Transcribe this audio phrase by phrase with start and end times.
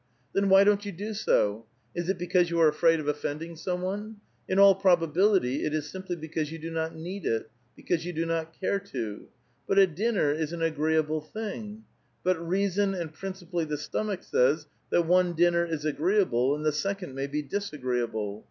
[0.33, 1.67] Then why don't you do so?
[1.93, 4.15] Is it because you are afraid of offeiidiuor some one?
[4.49, 8.25] In all probability, it is simply because you do not need it, because ^ou do
[8.25, 9.27] not care to.
[9.67, 11.81] But a dinner is an agreeable tbiug.
[12.25, 16.71] JBut reason, and principally the stomach, says, that one din ner is agreeable and the
[16.71, 18.39] second may be disagreeable.